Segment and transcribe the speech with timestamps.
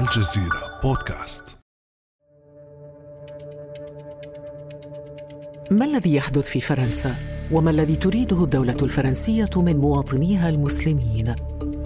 [0.00, 1.44] الجزيرة بودكاست.
[5.70, 7.14] ما الذي يحدث في فرنسا؟
[7.52, 11.34] وما الذي تريده الدولة الفرنسية من مواطنيها المسلمين؟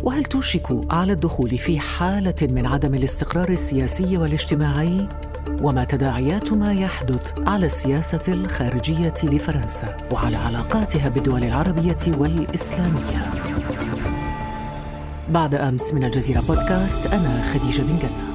[0.02, 5.08] وهل توشك على الدخول في حالة من عدم الاستقرار السياسي والاجتماعي؟
[5.62, 13.53] وما تداعيات ما يحدث على السياسة الخارجية لفرنسا وعلى علاقاتها بالدول العربية والإسلامية؟
[15.30, 18.34] بعد أمس من الجزيرة بودكاست أنا خديجة بن جنة.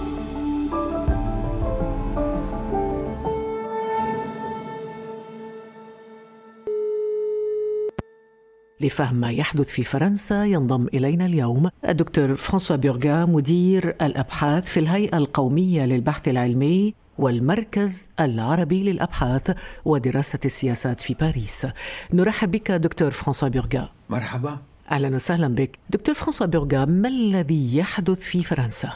[8.82, 15.18] لفهم ما يحدث في فرنسا ينضم إلينا اليوم الدكتور فرانسوا بيرغا مدير الأبحاث في الهيئة
[15.18, 21.68] القومية للبحث العلمي والمركز العربي للأبحاث ودراسة السياسات في باريس.
[22.14, 23.90] نرحب بك دكتور فرانسوا بيرغا.
[24.10, 24.69] مرحبا.
[24.92, 25.80] أهلا وسهلا بك.
[25.90, 28.90] دكتور فرانسوا بيرغا ما الذي يحدث في فرنسا؟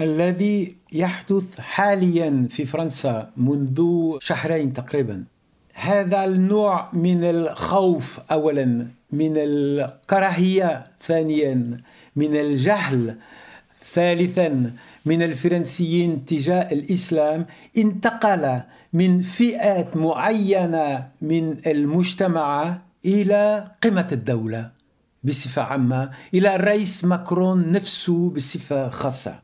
[0.00, 3.82] الذي يحدث حاليا في فرنسا منذ
[4.20, 5.24] شهرين تقريبا.
[5.74, 11.80] هذا النوع من الخوف اولا من الكراهية ثانيا
[12.16, 13.16] من الجهل
[13.92, 14.72] ثالثا
[15.06, 17.46] من الفرنسيين تجاه الإسلام.
[17.78, 18.60] انتقل
[18.92, 24.70] من فئات معينة من المجتمع إلى قمه الدولة
[25.24, 29.42] بصفة عامة إلى الرئيس ماكرون نفسه بصفة خاصة.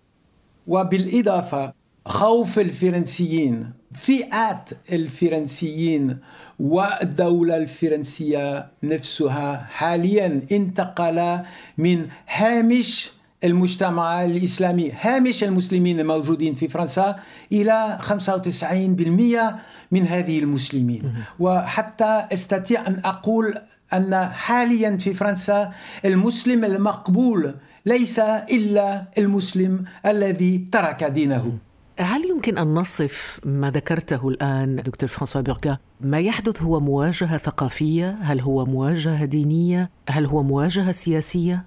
[0.67, 1.73] وبالإضافة
[2.07, 6.19] خوف الفرنسيين فئات الفرنسيين
[6.61, 11.39] والدولة الفرنسية نفسها حاليا انتقل
[11.79, 13.11] من هامش
[13.45, 17.17] المجتمع الإسلامي هامش المسلمين الموجودين في فرنسا
[17.53, 21.15] إلى 95% من هذه المسلمين.
[21.39, 23.55] وحتى أستطيع أن أقول
[23.93, 25.73] أن حاليا في فرنسا
[26.05, 27.55] المسلم المقبول
[27.87, 31.59] ليس إلا المسلم الذي ترك دينه.
[31.99, 38.11] هل يمكن أن نصف ما ذكرته الآن دكتور فرانسوا بيرغا ما يحدث هو مواجهة ثقافية؟
[38.21, 41.65] هل هو مواجهة دينية؟ هل هو مواجهة سياسية؟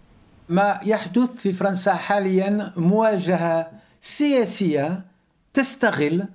[0.50, 3.72] ما يحدث في فرنسا حاليا مواجهة
[4.02, 5.06] سياسية
[5.54, 6.26] تستغل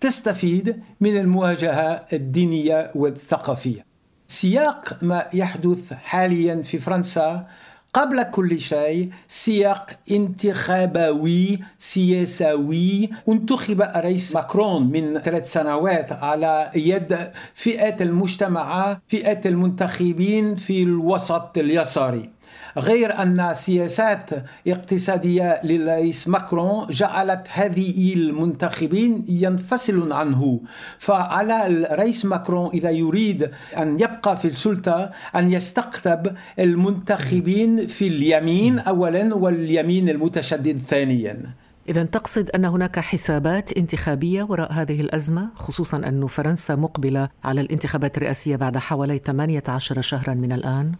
[0.00, 3.86] تستفيد من المواجهة الدينية والثقافية.
[4.28, 7.46] سياق ما يحدث حاليا في فرنسا
[7.94, 13.10] قبل كل شيء سياق انتخابوي سياسوي.
[13.28, 22.30] انتخب الرئيس ماكرون من ثلاث سنوات على يد فئة المجتمع فئة المنتخبين في الوسط اليساري.
[22.76, 24.30] غير أن سياسات
[24.68, 30.60] اقتصادية للرئيس ماكرون جعلت هذه المنتخبين ينفصلون عنه.
[30.98, 36.26] فعلى الرئيس ماكرون إذا يريد أن يبقى في السلطة أن يستقطب
[36.58, 41.54] المنتخبين في اليمين أولا واليمين المتشدد ثانيا.
[41.88, 48.16] إذا تقصد أن هناك حسابات انتخابية وراء هذه الأزمة خصوصا أن فرنسا مقبلة على الانتخابات
[48.16, 50.92] الرئاسية بعد حوالي 18 شهرا من الآن؟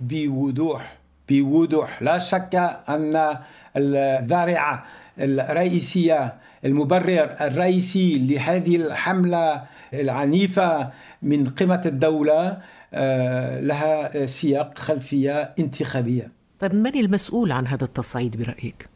[0.00, 1.01] بوضوح.
[1.28, 2.54] بوضوح لا شك
[2.88, 3.36] أن
[3.76, 4.84] الذارعة
[5.18, 6.34] الرئيسية
[6.64, 9.62] المبرر الرئيسي لهذه الحملة
[9.94, 10.90] العنيفة
[11.22, 12.58] من قمة الدولة
[12.94, 16.30] آه، لها سياق خلفية انتخابية
[16.60, 18.88] طيب من المسؤول عن هذا التصعيد برأيك؟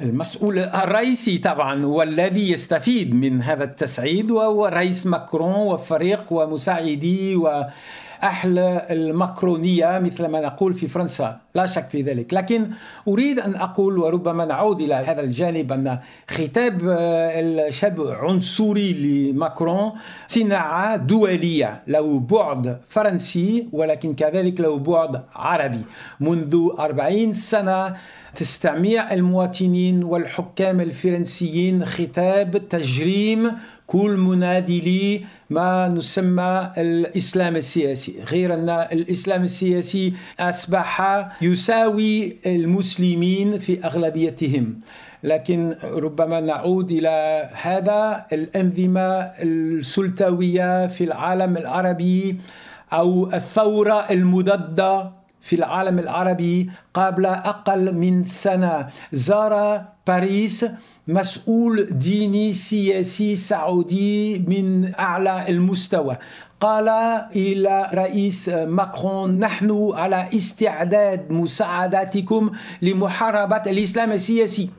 [0.00, 7.66] المسؤول الرئيسي طبعا هو الذي يستفيد من هذا التصعيد وهو رئيس ماكرون وفريق ومساعديه و
[8.24, 11.38] أحلى المكرونية مثل ما نقول في فرنسا.
[11.54, 12.34] لا شك في ذلك.
[12.34, 12.70] لكن
[13.08, 15.98] أريد أن أقول وربما نعود إلى هذا الجانب أن
[16.30, 16.80] خطاب
[17.68, 19.92] الشاب عنصري لماكرون
[20.26, 25.82] صناعة دولية له بعد فرنسي ولكن كذلك له بعد عربي.
[26.20, 27.96] منذ أربعين سنة
[28.34, 33.52] تستمع المواطنين والحكام الفرنسيين خطاب تجريم
[33.90, 38.22] كل منادي لي ما نسمى الإسلام السياسي.
[38.30, 40.90] غير أن الإسلام السياسي أصبح
[41.42, 44.80] يساوي المسلمين في أغلبيتهم.
[45.24, 49.10] لكن ربما نعود إلى هذا الأنظمة
[49.42, 52.36] السلطوية في العالم العربي
[52.92, 55.10] أو الثورة المضادة
[55.40, 58.86] في العالم العربي قبل أقل من سنة.
[59.12, 60.66] زار باريس
[61.08, 66.16] مسؤول ديني سياسي سعودي من أعلى المستوى.
[66.60, 66.88] قال
[67.36, 72.50] إلى رئيس ماكرون نحن على استعداد مساعدتكم
[72.82, 74.70] لمحاربة الإسلام السياسي.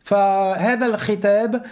[0.00, 1.62] فهذا الخطاب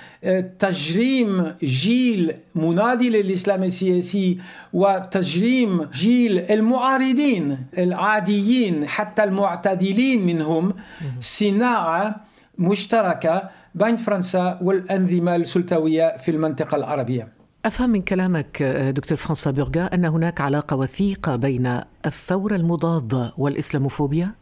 [0.58, 4.38] تجريم جيل منادي للإسلام السياسي
[4.72, 10.74] وتجريم جيل المعارضين العاديين حتى المعتدلين منهم
[11.20, 12.23] صناعة
[12.58, 17.32] مشتركة بين فرنسا والأنظمة السلطوية في المنطقة العربية.
[17.64, 18.62] أفهم من كلامك
[18.96, 24.34] دكتور فرانسوا بورغا أن هناك علاقة وثيقة بين الثورة المضادة والإسلاموفوبيا؟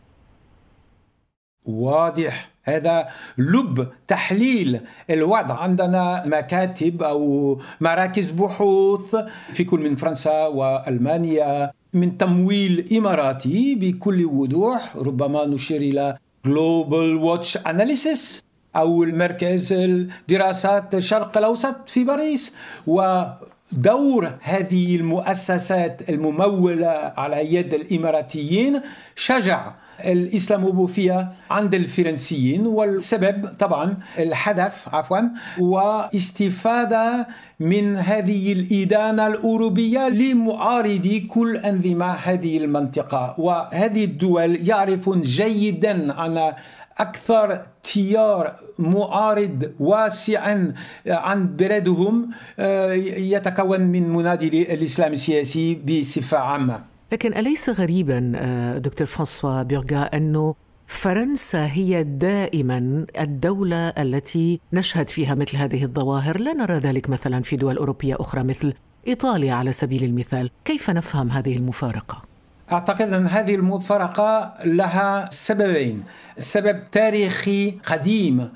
[1.65, 2.53] واضح.
[2.65, 4.81] هذا لب تحليل
[5.11, 9.17] الوضع عندنا مكاتب أو مراكز بحوث
[9.53, 14.97] في كل من فرنسا وألمانيا من تمويل إماراتي بكل وضوح.
[14.97, 18.45] ربما نشير إلى Global Watch Analysis
[18.77, 19.75] أو المركز
[20.29, 22.55] دراسات الشرق الأوسط في باريس
[22.87, 28.81] ودور هذه المؤسسات الممولة على يد الإماراتيين
[29.17, 29.73] شجع
[30.05, 35.21] الإسلاموفوبيا عند الفرنسيين والسبب طبعا الهدف عفوا
[35.59, 37.29] واستفادة
[37.61, 43.35] من هذه الإدانة الأوروبية لمعارضي كل أنظمة هذه المنطقة.
[43.39, 46.53] وهذه الدول يعرفون جيدا أن
[46.99, 50.75] أكثر تيار معارض واسعا
[51.07, 52.93] عن بلادهم آه،
[53.35, 56.92] يتكون من منادي الإسلام السياسي بصفة عامة.
[57.13, 60.55] لكن أليس غريبا آه، دكتور فرانسوا بيرغا أنه
[60.87, 67.57] فرنسا هي دائما الدولة التي نشهد فيها مثل هذه الظواهر؟ لا نرى ذلك مثلا في
[67.57, 68.75] دول أوروبية أخرى مثل
[69.09, 70.51] إيطاليا على سبيل المثال.
[70.65, 72.23] كيف نفهم هذه المفارقة؟
[72.73, 76.05] أعتقد أن هذه المفارقة لها سببين.
[76.39, 78.49] سبب تاريخي قديم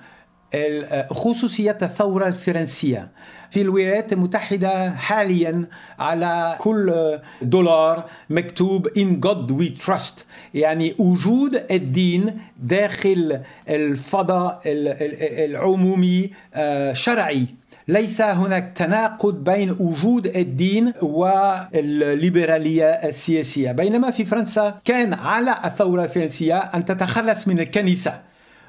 [1.11, 3.09] خصوصية الثورة الفرنسية.
[3.51, 5.67] في الولايات المتحدة حاليا
[5.99, 10.23] على كل دولار مكتوب In God We Trust
[10.55, 14.61] يعني وجود الدين داخل الفضاء
[15.45, 17.47] العمومي آه، شرعي.
[17.89, 23.73] ليس هناك تناقض بين وجود الدين والليبرالية السياسية.
[23.73, 28.21] بينما في فرنسا كان على الثورة الفرنسية أن تتخلص من الكنيسة.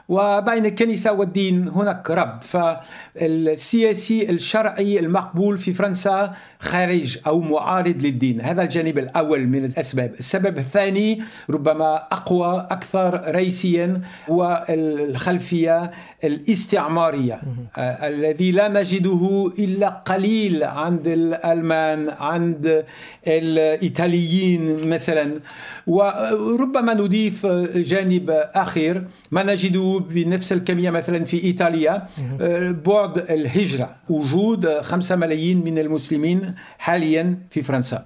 [0.09, 2.43] وبين الكنيسة والدين هناك ربط.
[2.43, 8.41] فالسياسي الشرعي المقبول في فرنسا خارج أو معارض للدين.
[8.41, 10.13] هذا الجانب الأول من الأسباب.
[10.19, 15.91] السبب الثاني ربما أقوى أكثر رئيسيا هو الخلفية
[16.23, 17.41] الاستعمارية
[17.77, 22.85] آه، الذي لا نجده إلا قليل عند الألمان عند
[23.27, 25.39] الإيطاليين مثلا.
[25.87, 27.45] وربما نضيف
[27.75, 32.07] جانب أخير ما نجده بنفس الكمية مثلا في إيطاليا؟
[32.41, 38.05] آه، بعد الهجرة وجود خمسة ملايين من المسلمين حاليا في فرنسا.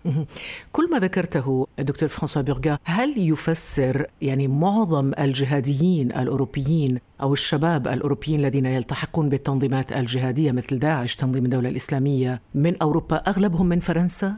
[0.71, 8.39] كل ما ذكرته دكتور فرانسوا بيرغا هل يفسر يعني معظم الجهاديين الأوروبيين أو الشباب الأوروبيين
[8.39, 14.35] الذين يلتحقون بالتنظيمات الجهادية مثل داعش تنظيم الدولة الإسلامية من أوروبا أغلبهم من فرنسا؟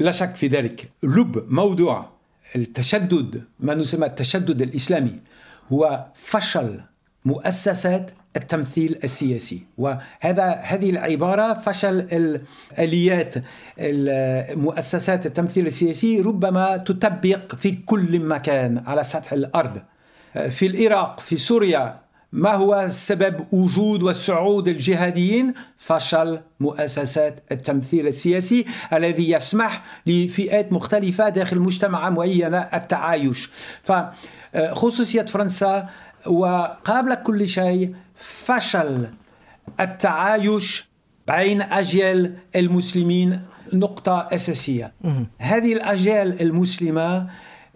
[0.00, 0.90] لا شك في ذلك.
[1.02, 2.16] لب موضوع
[2.56, 5.12] التشدد ما نسمى التشدد الإسلامي
[5.72, 6.80] هو فشل
[7.24, 9.66] مؤسسات التمثيل السياسي.
[9.78, 13.34] وهذا هذه العبارة فشل الآليات
[14.58, 19.82] مؤسسات التمثيل السياسي ربما تطبق في كل مكان على سطح الأرض.
[20.50, 22.00] في العراق في سوريا
[22.32, 31.58] ما هو سبب وجود وصعود الجهاديين؟ فشل مؤسسات التمثيل السياسي الذي يسمح لفئات مختلفة داخل
[31.58, 33.50] مجتمع معينة التعايش.
[33.82, 35.88] فخصوصية فرنسا
[36.26, 39.06] وقبل كل شيء فشل
[39.80, 40.88] التعايش
[41.28, 43.40] بين أجيال المسلمين
[43.72, 44.92] نقطة أساسية.
[45.38, 47.26] هذه الأجيال المسلمة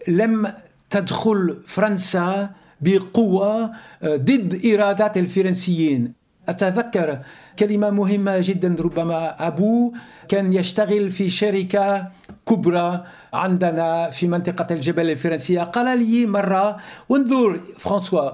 [0.09, 0.53] لم
[0.91, 3.71] تدخل فرنسا بقوة
[4.03, 6.13] آه، ضد إرادات الفرنسيين.
[6.49, 7.19] أتذكر
[7.59, 9.93] كلمة مهمة جدا ربما أبوه
[10.29, 12.07] كان يشتغل في شركة
[12.49, 15.61] كبرى عندنا في منطقة الجبل الفرنسية.
[15.61, 16.77] قال لي مرة
[17.11, 18.31] انظر فرانسوا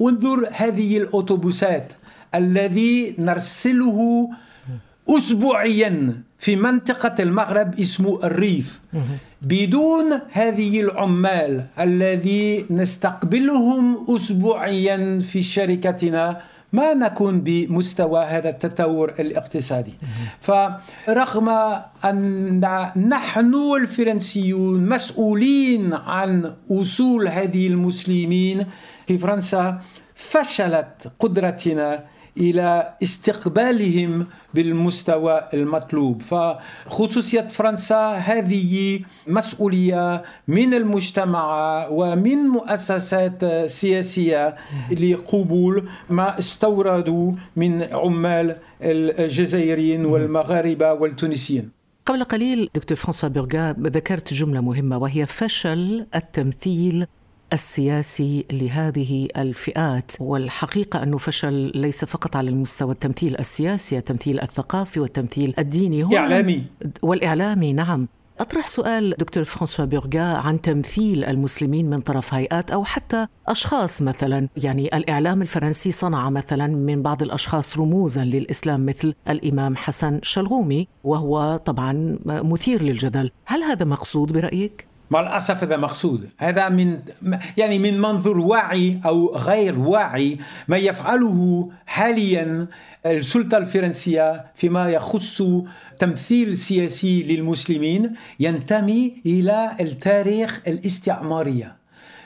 [0.00, 1.92] انظر هذه الأوتوبوسات
[2.34, 4.30] الذي نرسله
[5.08, 6.22] أسبوعيا.
[6.42, 8.80] في منطقة المغرب اسمه الريف.
[9.42, 16.40] بدون هذه العمال الذي نستقبلهم أسبوعيا في شركتنا
[16.72, 19.94] ما نكون بمستوى هذا التطور الاقتصادي.
[20.40, 21.48] فرغم
[22.04, 22.60] أن
[23.08, 28.66] نحن الفرنسيون مسؤولين عن وصول هذه المسلمين
[29.06, 29.80] في فرنسا
[30.14, 32.04] فشلت قدرتنا
[32.36, 36.22] إلى استقبالهم بالمستوى المطلوب.
[36.22, 44.56] فخصوصية فرنسا هذه مسؤولية من المجتمع ومن مؤسسات سياسية
[44.90, 51.70] لقبول ما استوردوا من عمال الجزائريين والمغاربة والتونسيين.
[52.06, 57.06] قبل قليل دكتور فرانسوا بيرغا ذكرت جملة مهمة وهي فشل التمثيل
[57.52, 60.12] السياسي لهذه الفئات.
[60.20, 66.04] والحقيقة أنه فشل ليس فقط على المستوى التمثيل السياسي التمثيل الثقافي والتمثيل الديني.
[66.04, 66.64] هو إعلامي.
[67.02, 68.08] والإعلامي نعم.
[68.40, 74.48] أطرح سؤال دكتور فرانسوا بيرغا عن تمثيل المسلمين من طرف هيئات أو حتى أشخاص مثلا.
[74.56, 81.60] يعني الإعلام الفرنسي صنع مثلا من بعض الأشخاص رموزا للإسلام مثل الإمام حسن شلغومي وهو
[81.64, 83.30] طبعا مثير للجدل.
[83.44, 86.28] هل هذا مقصود برأيك؟ مع الأسف هذا مقصود.
[86.38, 86.98] هذا من
[87.56, 90.38] يعني من منظور واعي أو غير واعي
[90.68, 92.66] ما يفعله حاليا
[93.06, 95.42] السلطة الفرنسية فيما يخص
[95.98, 101.76] تمثيل سياسي للمسلمين ينتمي إلى التاريخ الاستعمارية.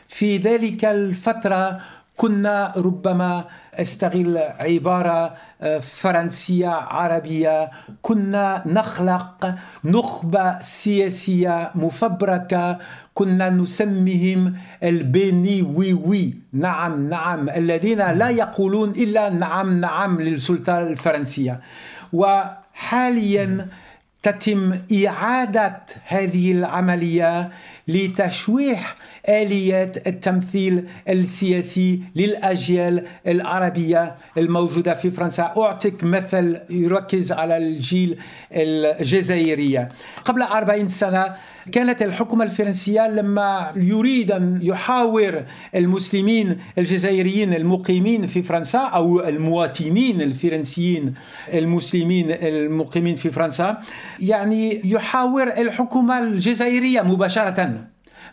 [0.08, 1.80] في ذلك الفترة
[2.16, 3.44] كنا ربما
[3.74, 7.70] استغل عبارة آه، فرنسية عربية.
[8.02, 9.54] كنا نخلق
[9.84, 12.78] نخبة سياسية مفبركة.
[13.14, 17.48] كنا نسميهم البيني وي وي نعم نعم.
[17.48, 21.60] الذين لا يقولون إلا نعم نعم للسلطة الفرنسية.
[22.12, 23.68] وحاليا
[24.22, 27.50] تتم إعادة هذه العملية
[27.88, 28.96] لتشويح
[29.28, 35.52] آليات التمثيل السياسي للأجيال العربية الموجودة في فرنسا.
[35.56, 38.18] أعطيك مثل يركز على الجيل
[38.52, 39.88] الجزائرية.
[40.24, 41.34] قبل 40 سنة
[41.72, 45.42] كانت الحكومة الفرنسية لما يريد أن يحاور
[45.74, 51.14] المسلمين الجزائريين المقيمين في فرنسا أو المواطنين الفرنسيين
[51.54, 53.78] المسلمين المقيمين في فرنسا
[54.20, 57.75] يعني يحاور الحكومة الجزائرية مباشرة.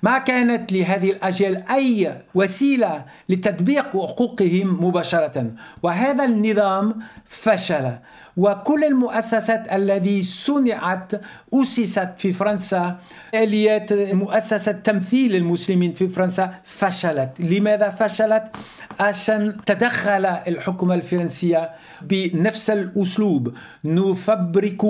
[0.03, 5.51] ما كانت لهذه الأجيال أي وسيلة لتطبيق حقوقهم مباشرة.
[5.83, 6.95] وهذا النظام
[7.25, 7.91] فشل
[8.37, 11.11] وكل المؤسسات التي صنعت
[11.53, 12.97] أسست في فرنسا.
[13.35, 17.31] آليات مؤسسة تمثيل المسلمين في فرنسا فشلت.
[17.39, 18.43] لماذا فشلت؟
[18.99, 21.69] عشان تدخل الحكومة الفرنسية
[22.01, 23.53] بنفس الأسلوب.
[23.85, 24.81] نفبرك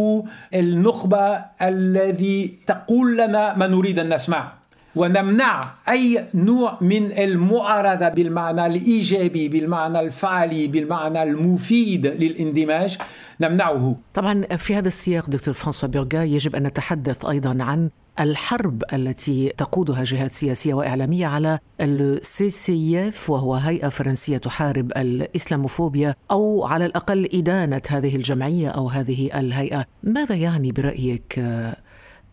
[0.53, 4.62] النخبة الذي تقول لنا ما نريد أن نسمع.
[4.95, 12.97] ونمنع أي نوع من المعارضة بالمعنى الإيجابي بالمعنى الفعلي بالمعنى المفيد للاندماج
[13.41, 13.95] نمنعه.
[14.13, 20.03] طبعا في هذا السياق دكتور فرانسوا بيرغا يجب أن نتحدث أيضا عن الحرب التي تقودها
[20.03, 27.81] جهات سياسية وإعلامية على ال CCIF وهو هيئة فرنسية تحارب الإسلاموفوبيا أو على الأقل إدانة
[27.89, 29.85] هذه الجمعية أو هذه الهيئة.
[30.03, 31.39] ماذا يعني برأيك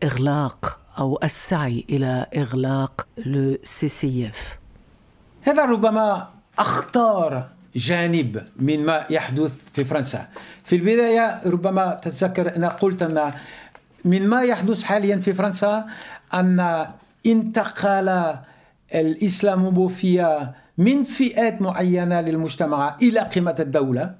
[0.04, 4.58] إغلاق أو السعي إلى إغلاق le CCIF.
[5.42, 6.28] هذا ربما
[6.58, 10.28] أخطر جانب من ما يحدث في فرنسا.
[10.64, 13.32] في البداية ربما تتذكر أنا قلت أن
[14.04, 15.86] من ما يحدث حاليا في فرنسا
[16.34, 16.86] أن
[17.26, 18.34] انتقل
[18.94, 24.14] الإسلاموفوبيا من فئات معينة للمجتمع إلى قمة الدولة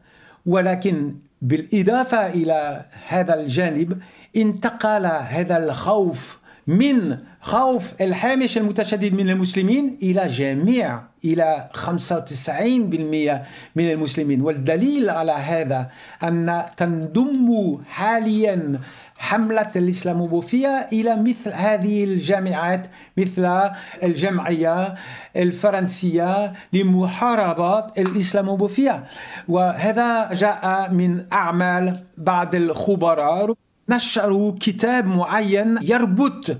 [0.47, 4.03] ولكن بالإضافة إلى هذا الجانب
[4.37, 6.39] انتقل هذا الخوف
[6.71, 13.43] من خوف الهامش المتشدد من المسلمين إلى جميع إلى 95%
[13.77, 14.43] من المسلمين.
[14.43, 15.91] والدليل على هذا
[16.23, 18.81] أن تنضم حاليا
[19.19, 22.87] حملة الإسلاموفوبيا إلى مثل هذه الجامعات
[23.17, 23.71] مثل
[24.03, 24.95] الجمعية
[25.37, 29.03] الفرنسية لمحاربة الإسلاموفوبيا.
[29.49, 33.55] وهذا جاء من أعمال بعض الخبراء.
[33.90, 36.56] نشروا كتاب معين يربط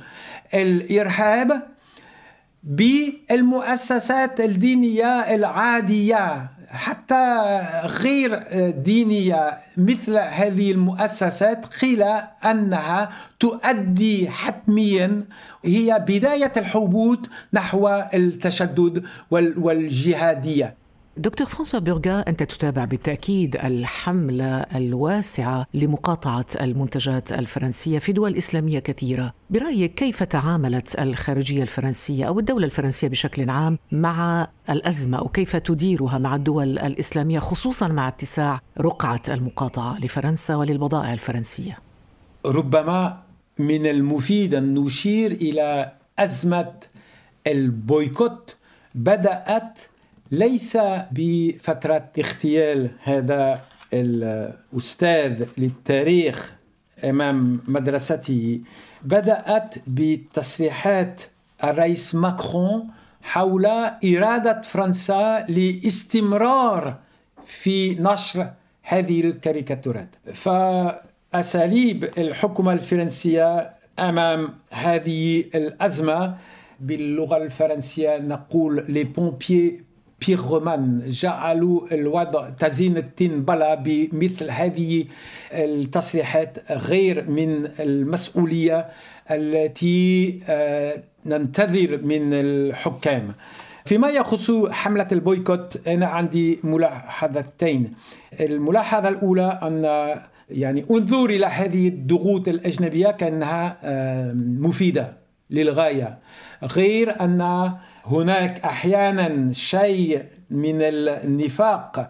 [0.54, 1.62] الإرهاب
[2.62, 8.38] بالمؤسسات الدينية العادية حتى غير
[8.70, 12.02] دينية مثل هذه المؤسسات قيل
[12.44, 13.10] أنها
[13.40, 15.25] تؤدي حتميا
[15.64, 20.79] هي بداية الحبوط نحو التشدد والجهادية.
[21.21, 29.35] دكتور فرانسوا بيرغا أنت تتابع بالتأكيد الحملة الواسعة لمقاطعة المنتجات الفرنسية في دول إسلامية كثيرة.
[29.50, 36.19] برأيك كيف تعاملت الخارجية الفرنسية أو الدولة الفرنسية بشكل عام مع الأزمة أو كيف تديرها
[36.19, 41.79] مع الدول الإسلامية خصوصا مع اتساع رقعة المقاطعة لفرنسا وللبضائع الفرنسية؟
[42.47, 43.23] ربما
[43.59, 46.73] من المفيد أن نشير إلى أزمة
[47.47, 48.57] البويكوت
[48.95, 49.79] بدأت
[50.30, 50.78] ليس
[51.12, 53.60] بفترة اغتيال هذا
[53.92, 56.54] الأستاذ للتاريخ
[57.04, 58.60] أمام مدرسته
[59.02, 61.22] بدأت بتصريحات
[61.64, 62.84] الرئيس ماكرون
[63.22, 63.66] حول
[64.04, 66.99] إرادة فرنسا لاستمرار
[67.44, 68.50] في نشر
[68.82, 70.16] هذه الكاريكاتورات.
[70.34, 76.37] فأساليب الحكومة الفرنسية أمام هذه الأزمة
[76.80, 79.04] باللغة الفرنسية نقول لي
[80.21, 85.05] بومبيي بيغومان جعلوا الوضع تزيين التين بلا بمثل هذه
[85.53, 88.89] التصريحات غير من المسؤولية
[89.31, 93.33] التي آه، ننتظر من الحكام.
[93.85, 97.93] فيما يخص حملة البويكوت أنا عندي ملاحظتين.
[98.41, 99.85] الملاحظة الأولى أن
[100.50, 105.12] يعني انظر إلى هذه الضغوط الأجنبية كأنها آه، مفيدة
[105.50, 106.19] للغاية
[106.62, 107.73] غير أن
[108.04, 112.09] هناك أحيانا شيء من النفاق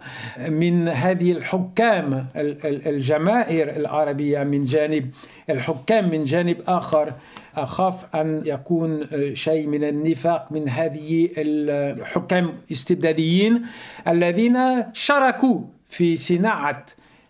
[0.49, 2.27] من هذه الحكام
[2.65, 5.11] الجماهير العربية من جانب
[5.49, 7.13] الحكام من جانب آخر.
[7.55, 13.65] أخاف أن يكون شيء من النفاق من هذه الحكام الاستبداديين
[14.07, 14.57] الذين
[14.93, 16.85] شاركوا في صناعة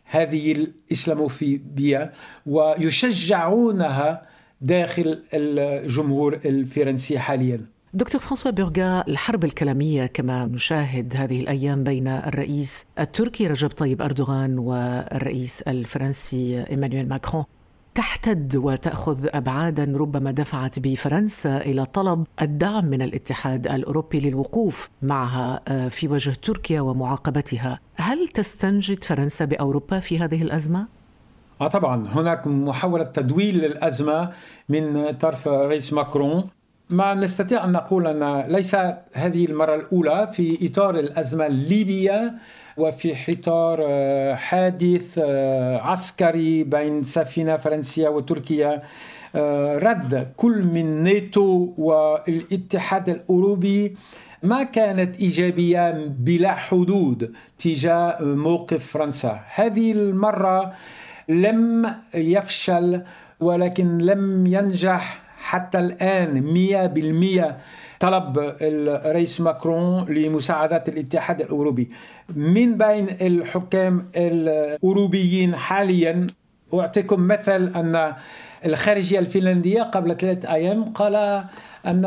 [0.06, 2.12] هذه الإسلاموفوبيا
[2.46, 4.22] ويشجعونها
[4.62, 7.66] داخل الجمهور الفرنسي حاليا.
[7.94, 14.60] دكتور فرانسوا بيرغا الحرب الكلامية كما نشاهد هذه الأيام بين الرئيس التركي رجب طيب أردوغان
[14.60, 17.44] والرئيس الفرنسي إيمانويل ماكرون.
[17.96, 25.88] تحتد وتأخذ أبعادا ربما دفعت بفرنسا إلى طلب الدعم من الاتحاد الأوروبي للوقوف معها آه،
[25.88, 27.80] في وجه تركيا ومعاقبتها.
[27.96, 30.88] هل تستنجد فرنسا بأوروبا في هذه الأزمة؟
[31.62, 32.08] آه طبعا.
[32.08, 34.32] هناك محاولة تدويل الأزمة
[34.70, 36.50] من طرف الرئيس ماكرون.
[36.92, 38.76] ما نستطيع أن نقول أن ليس
[39.14, 42.34] هذه المرة الأولى في إطار الأزمة الليبية
[42.78, 48.82] وفي حطار آه، حادث آه، عسكري بين سفينة فرنسية وتركيا
[49.36, 53.96] آه، رد كل من ناتو والاتحاد الأوروبي
[54.44, 59.40] ما كانت إيجابية بلا حدود تجاه موقف فرنسا.
[59.56, 60.74] هذه المرة
[61.30, 63.02] لم يفشل
[63.40, 71.90] ولكن لم ينجح حتى الآن 100% طلب الرئيس ماكرون لمساعدة الاتحاد الأوروبي.
[72.36, 76.28] من بين الحكام الأوروبيين حاليا
[76.74, 78.14] أعطيكم مثل أن
[78.66, 81.16] الخارجية الفنلندية قبل ثلاثة أيام قال
[81.86, 82.06] أن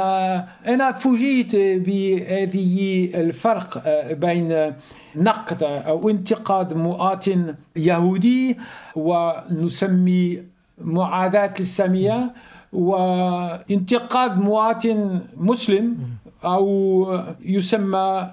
[0.66, 3.68] أنا فوجئت بهذه الفرق
[4.12, 4.72] بين
[5.16, 8.58] نقد أو انتقاد مواطن يهودي
[8.96, 12.34] ونسمي معاداة للسامية
[12.72, 15.96] وانتقاد مواطن مسلم
[16.44, 18.30] أو يسمى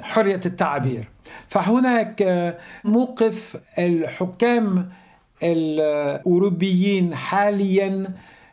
[0.00, 1.08] حرية التعبير.
[1.48, 2.22] فهناك
[2.84, 4.88] موقف الحكام
[5.42, 8.06] الأوروبيين حاليا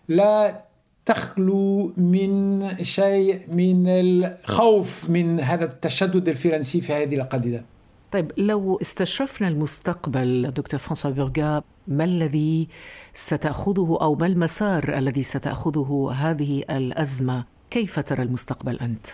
[0.08, 0.64] لا
[1.06, 7.66] تخلو من شيء من الخوف من هذا التشدد الفرنسي في هذه القضية.
[8.12, 12.68] طيب لو استشرفنا المستقبل دكتور فرانسوا بيرغا ما الذي
[13.14, 19.08] ستأخذه أو ما المسار الذي ستأخذه هذه الأزمة؟ كيف ترى المستقبل أنت؟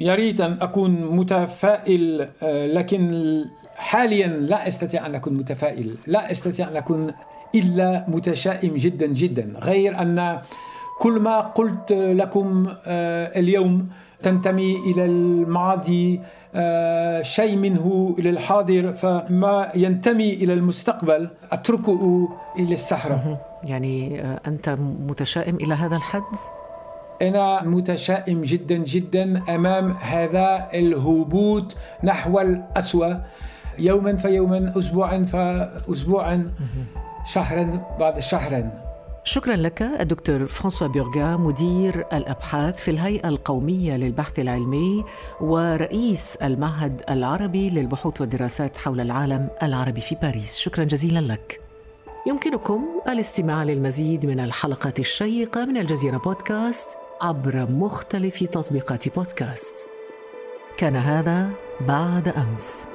[0.00, 3.44] يا ريت أن أكون متفائل آه، لكن
[3.76, 5.94] حاليا لا أستطيع أن أكون متفائل.
[6.06, 7.12] لا أستطيع أن أكون
[7.54, 9.54] إلا متشائم جدا جدا.
[9.58, 10.42] غير أن
[10.98, 13.88] كل ما قلت لكم آه، اليوم
[14.22, 16.20] تنتمي إلى الماضي
[17.22, 23.38] شيء منه إلى الحاضر فما ينتمي إلى المستقبل أتركه إلى السحرة.
[23.64, 24.68] يعني آه، أنت
[25.08, 26.22] متشائم إلى هذا الحد؟
[27.22, 33.14] أنا متشائم جدا جدا أمام هذا الهبوط نحو الأسوأ.
[33.78, 36.50] يوما فيوما اسبوعا فاسبوعا
[37.26, 38.70] شهرا بعد شهرا.
[39.24, 45.04] شكرا لك الدكتور فرانسوا بيرغا مدير الأبحاث في الهيئة القومية للبحث العلمي
[45.40, 50.58] ورئيس المعهد العربي للبحوث والدراسات حول العالم العربي في باريس.
[50.58, 51.60] شكرا جزيلا لك.
[52.26, 56.88] يمكنكم الاستماع للمزيد من الحلقات الشيقة من الجزيرة بودكاست
[57.20, 59.86] عبر مختلف تطبيقات بودكاست.
[60.76, 62.91] كان هذا بعد أمس.